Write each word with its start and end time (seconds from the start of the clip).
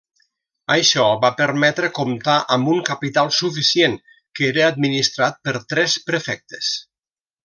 Això 0.75 1.03
va 1.25 1.29
permetre 1.41 1.89
comptar 1.97 2.37
amb 2.57 2.71
un 2.75 2.81
capital 2.89 3.29
suficient, 3.43 3.93
que 4.39 4.49
era 4.53 4.65
administrat 4.73 5.37
per 5.49 5.55
tres 5.75 5.99
prefectes. 6.09 6.71